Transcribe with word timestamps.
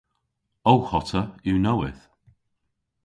Ow 0.71 0.79
hota 0.89 1.21
yw 1.47 1.57
nowydh. 1.63 2.03